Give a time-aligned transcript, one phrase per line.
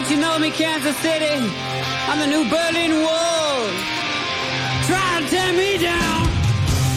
[0.00, 1.36] Don't you know me, Kansas City?
[2.08, 3.68] I'm the new Berlin Wall.
[4.88, 6.20] Try to tear me down.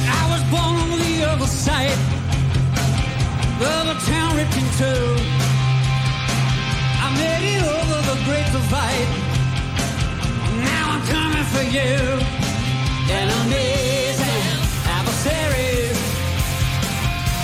[0.08, 2.00] I was born on the other side.
[3.60, 5.04] The town ripped in two.
[7.04, 9.12] I made it over the great divide.
[10.64, 12.00] Now I'm coming for you.
[13.20, 14.46] An amazing
[14.96, 16.00] adversaries.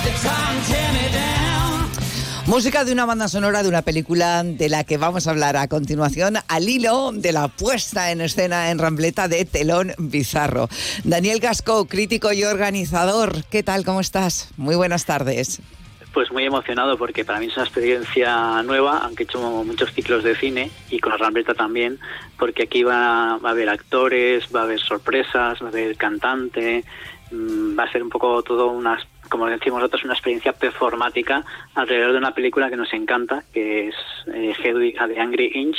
[0.06, 1.29] They try and tear me down.
[2.50, 5.68] Música de una banda sonora de una película de la que vamos a hablar a
[5.68, 10.68] continuación al hilo de la puesta en escena en Rambleta de Telón Bizarro.
[11.04, 13.86] Daniel Gasco, crítico y organizador, ¿qué tal?
[13.86, 14.52] ¿Cómo estás?
[14.58, 15.62] Muy buenas tardes.
[16.12, 20.24] Pues muy emocionado porque para mí es una experiencia nueva, aunque he hecho muchos ciclos
[20.24, 22.00] de cine y con la Rambleta también,
[22.40, 26.84] porque aquí va, va a haber actores, va a haber sorpresas, va a haber cantante,
[27.30, 31.44] mm, va a ser un poco todo unas como decimos nosotros, una experiencia performática
[31.76, 33.96] alrededor de una película que nos encanta, que es
[34.34, 35.78] eh, Hedwig the Angry Inch,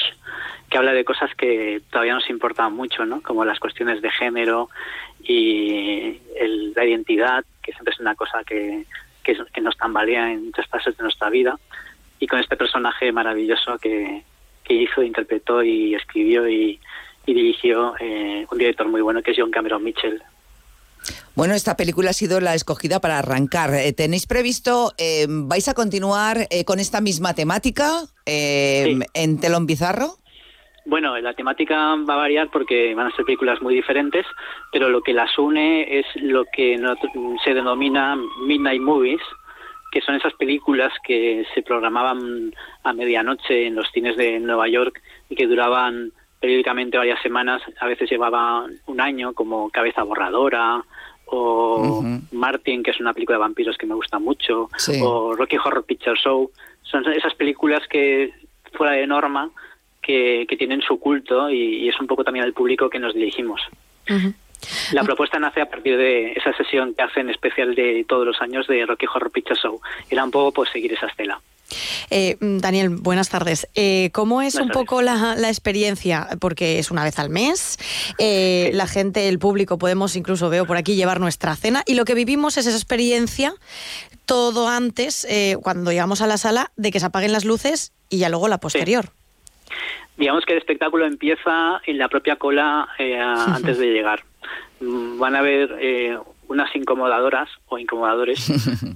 [0.69, 3.21] que habla de cosas que todavía nos importan mucho, ¿no?
[3.23, 4.71] Como las cuestiones de género
[5.23, 8.87] y el, la identidad, que siempre es una cosa que,
[9.63, 11.59] nos tambalea en muchas fases de nuestra vida.
[12.19, 14.25] Y con este personaje maravilloso que,
[14.65, 16.81] que hizo, interpretó y escribió y,
[17.27, 20.23] y dirigió eh, un director muy bueno que es John Cameron Mitchell.
[21.37, 23.73] Bueno, esta película ha sido la escogida para arrancar.
[23.75, 29.01] Eh, ¿Tenéis previsto, eh, vais a continuar eh, con esta misma temática eh, Sí.
[29.15, 30.17] en Telón Bizarro?
[30.87, 34.27] Bueno, la temática va a variar porque van a ser películas muy diferentes,
[34.73, 36.79] pero lo que las une es lo que
[37.45, 39.21] se denomina Midnight Movies,
[39.93, 45.01] que son esas películas que se programaban a medianoche en los cines de Nueva York
[45.29, 50.83] y que duraban periódicamente varias semanas, a veces llevaba un año, como Cabeza Borradora,
[51.31, 52.03] o.
[52.33, 55.01] Martin, que es una película de vampiros que me gusta mucho, Sí.
[55.03, 56.51] o Rocky Horror Picture Show.
[56.83, 58.33] Son esas películas que,
[58.73, 59.51] fuera de norma,
[60.03, 63.15] que, que tienen su culto y, y es un poco también al público que nos
[63.15, 63.61] dirigimos.
[64.93, 68.67] La propuesta nace a partir de esa sesión que hacen especial de todos los años
[68.67, 69.81] de Rocky Horror Picture Show.
[70.11, 71.41] Era un poco pues seguir esa estela.
[72.11, 73.69] Eh, Daniel, buenas tardes.
[73.75, 76.29] Eh, ¿Cómo es Buenas un poco la, la experiencia?
[76.41, 77.79] Porque es una vez al mes.
[78.19, 81.83] eh, La gente, el público, podemos incluso, veo por aquí, llevar nuestra cena.
[81.87, 83.55] Y lo que vivimos es esa experiencia
[84.27, 88.19] todo antes, eh, cuando llegamos a la sala, de que se apaguen las luces y
[88.19, 89.07] ya luego la posterior.
[90.17, 94.23] Digamos que el espectáculo empieza en la propia cola eh, a- antes de llegar.
[94.81, 96.17] Mm, Van a haber eh,
[96.51, 98.45] unas incomodadoras o incomodadores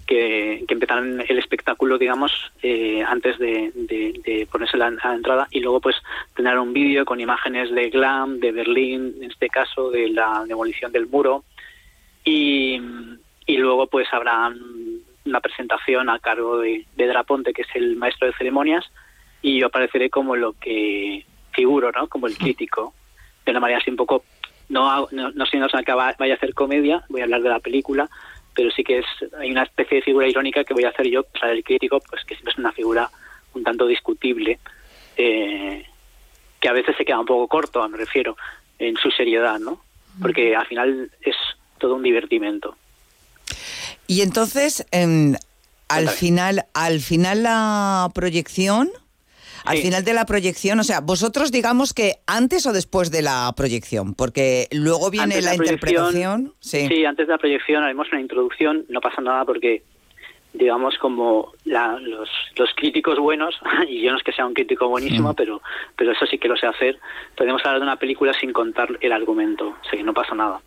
[0.07, 2.31] que, que empezarán el espectáculo, digamos,
[2.63, 5.97] eh, antes de, de- de ponerse la, a la entrada y luego pues
[6.35, 10.91] tendrán un vídeo con imágenes de Glam, de Berlín, en este caso, de la demolición
[10.93, 11.45] del muro
[12.25, 12.81] y,
[13.47, 14.53] y luego pues habrá
[15.25, 18.85] una presentación a cargo de, de Draponte, que es el maestro de ceremonias,
[19.43, 22.09] y yo apareceré como lo que figuro, ¿no?
[22.09, 22.95] Como el crítico,
[23.47, 24.25] de una manera así un poco,
[24.69, 27.61] no, no, no persona que va- vaya a hacer comedia, voy a hablar de la
[27.61, 28.09] película,
[28.55, 29.07] pero sí que es
[29.39, 32.25] hay una especie de figura irónica que voy a hacer yo, para el crítico, pues
[32.25, 33.11] que siempre es una figura
[33.55, 34.59] un tanto discutible,
[35.17, 35.85] eh,
[36.61, 38.37] que a veces se queda un poco corto, me refiero,
[38.79, 39.81] en su seriedad, ¿no?
[40.21, 41.37] Porque al final es
[41.79, 42.77] todo un divertimento.
[44.07, 45.35] Y entonces, em,
[45.89, 48.91] al final, al final la proyección,
[49.65, 49.83] al Sí.
[49.85, 54.15] final de la proyección, o sea, vosotros digamos que antes o después de la proyección,
[54.15, 56.55] porque luego viene Antes la, proyección, interpretación.
[56.61, 57.05] Sí.
[57.05, 59.83] antes de la proyección haremos una introducción, no pasa nada porque,
[60.53, 63.55] digamos, como la- los, los críticos buenos,
[63.89, 65.35] y yo no es que sea un crítico buenísimo, Mm.
[65.35, 65.63] pero,
[65.97, 66.99] pero eso sí que lo sé hacer,
[67.37, 70.61] podemos hablar de una película sin contar el argumento, o sea que no pasa nada.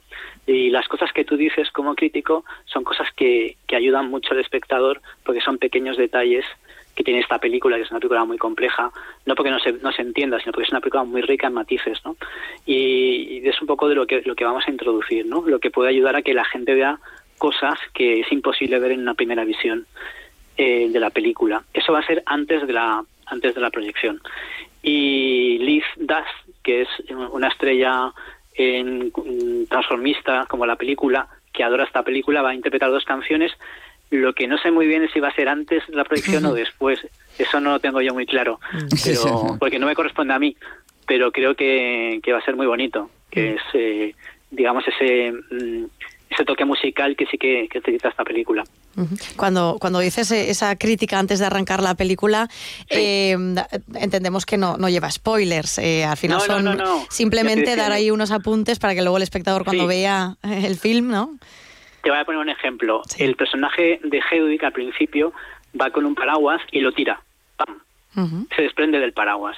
[0.48, 4.40] Y las cosas que tú dices como crítico son cosas que, que ayudan mucho al
[4.40, 6.46] espectador porque son pequeños detalles
[6.98, 8.92] que tiene esta película, que es una película muy compleja,
[9.28, 11.54] no porque no se, no se entienda, sino porque es una película muy rica en
[11.54, 12.18] matices, ¿no?
[12.66, 15.44] Y, es un poco de lo que, lo que vamos a introducir, ¿no?
[15.46, 17.00] Lo que puede ayudar a que la gente vea
[17.38, 19.86] cosas que es imposible ver en una primera visión
[20.58, 21.64] eh, de la película.
[21.72, 24.20] Eso va a ser antes de la, antes de la proyección.
[24.82, 26.26] Y Liz Das,
[26.64, 26.90] que es
[27.32, 28.12] una estrella
[28.56, 29.12] en,
[29.70, 33.52] transformista como la película, que adora esta película, va a interpretar dos canciones.
[34.10, 36.54] Lo que no sé muy bien es si va a ser antes la proyección o
[36.54, 37.00] después.
[37.38, 38.60] Eso no lo tengo yo muy claro,
[39.04, 40.56] pero, porque no me corresponde a mí.
[41.06, 44.14] Pero creo que, que va a ser muy bonito, que es, eh,
[44.52, 45.86] digamos, ese, mm,
[46.30, 48.64] ese toque musical que sí que, que utiliza esta película.
[49.36, 52.50] Cuando, cuando dices eh, esa crítica antes de arrancar la película,
[52.90, 53.38] eh,
[53.96, 55.78] entendemos que no, no lleva spoilers.
[55.78, 59.02] eh, al final No, no, son no, simplemente te dar ahí unos apuntes para que
[59.02, 59.88] luego el espectador cuando Sí.
[59.90, 61.38] vea eh, el film, ¿no?
[62.08, 63.02] Te voy a poner un ejemplo.
[63.06, 63.26] Sí.
[63.26, 65.34] El personaje de Hedwig al principio
[65.78, 67.20] va con un paraguas y lo tira.
[67.58, 67.82] ¡Pam!
[68.56, 69.58] Se desprende del paraguas.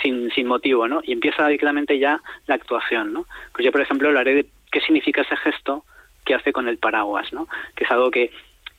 [0.00, 1.00] sin, sin motivo, ¿no?
[1.04, 3.26] Y empieza directamente ya la actuación, ¿no?
[3.52, 5.84] Pues yo, por ejemplo, hablaré de qué significa ese gesto
[6.24, 7.48] que hace con el paraguas, ¿no?
[7.74, 8.30] Que es algo que,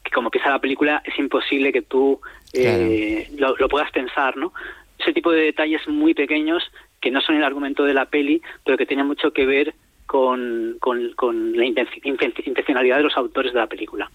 [0.05, 2.21] que como empieza la película es imposible que tú
[2.53, 4.53] eh, lo, lo puedas pensar, ¿no?
[4.99, 6.63] Ese tipo de detalles muy pequeños
[7.01, 9.73] que no son el argumento de la peli, pero que tienen mucho que ver
[10.11, 14.11] con, con, con la intenci- inten- intencionalidad de los autores de la película.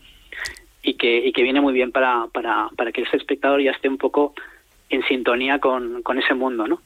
[0.82, 3.88] Y que, y que viene muy bien para, para, para que ese espectador ya esté
[3.88, 4.34] un poco
[4.90, 6.82] en sintonía con, con ese mundo, ¿no?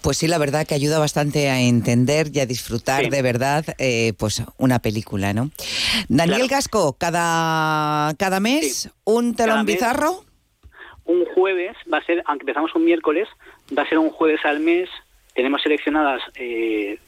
[0.00, 3.10] Pues sí, la verdad que ayuda bastante a entender y a disfrutar Sí.
[3.10, 5.50] de verdad eh, pues una película, ¿no?
[6.08, 6.54] Daniel Claro.
[6.56, 8.88] Gasco, cada, cada mes Sí.
[9.04, 10.24] un telón bizarro.
[11.04, 13.28] un jueves va a ser, aunque empezamos un miércoles,
[13.76, 14.88] va a ser un jueves al mes.
[15.34, 16.98] Tenemos seleccionadas eh,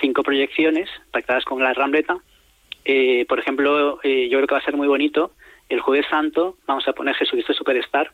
[0.00, 2.18] cinco proyecciones pactadas con la Rambleta.
[2.84, 5.32] Eh, por ejemplo, eh, yo creo que va a ser muy bonito.
[5.68, 8.10] El jueves santo vamos a poner Jesucristo Superstar,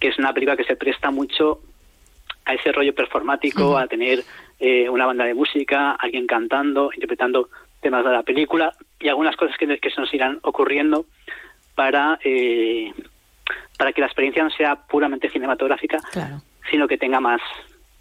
[0.00, 1.60] que es una película que se presta mucho
[2.46, 4.22] a ese rollo performático, a tener
[4.60, 7.48] eh, una banda de música, alguien cantando, interpretando
[7.80, 11.06] temas de la película y algunas cosas que, que se nos irán ocurriendo
[11.74, 12.92] para eh,
[13.76, 16.40] para que la experiencia no sea puramente cinematográfica, Claro.
[16.70, 17.40] sino que tenga más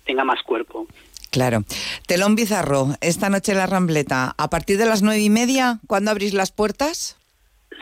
[0.05, 0.87] tenga más cuerpo.
[1.33, 1.63] Claro.
[2.07, 6.11] Telón bizarro, esta noche en la Rambleta, a partir de las nueve y media, ¿cuándo
[6.11, 7.17] abrís las puertas?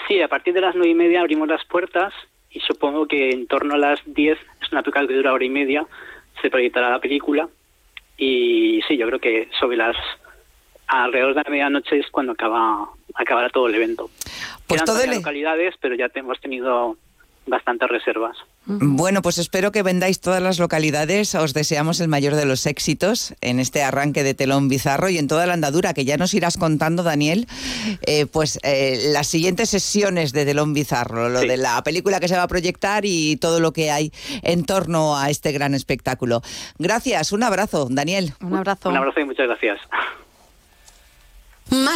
[0.07, 2.13] Sí, a partir de las nueve y media abrimos las puertas
[2.49, 5.49] y supongo que en torno a las diez, es una película que dura hora y
[5.49, 5.85] media,
[6.41, 7.49] se proyectará la película
[8.17, 9.97] y sí, yo creo que sobre las
[10.87, 14.09] alrededor de la medianoche es cuando acaba acabará todo el evento.
[14.65, 16.95] Pues Quedan todo todavía el- localidades, pero ya te- hemos tenido
[17.47, 18.37] bastantes reservas.
[18.65, 21.33] Bueno, pues espero que vendáis todas las localidades.
[21.35, 25.27] Os deseamos el mayor de los éxitos en este arranque de telón bizarro y en
[25.27, 27.47] toda la andadura, que ya nos irás contando, Daniel,
[28.05, 31.47] eh, pues eh, las siguientes sesiones de telón bizarro, lo Sí.
[31.47, 34.11] de la película que se va a proyectar y todo lo que hay
[34.43, 36.41] en torno a este gran espectáculo.
[36.77, 38.33] Gracias, un abrazo, Daniel.
[38.41, 38.89] Un abrazo.
[38.89, 39.79] Un abrazo y muchas gracias.
[41.71, 41.87] Más